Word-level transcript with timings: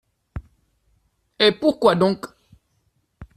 Et 1.37 1.51
pourquoi 1.51 1.93
donc? 1.93 2.25